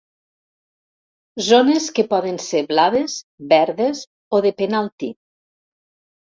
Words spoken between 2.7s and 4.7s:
blaves, verdes o de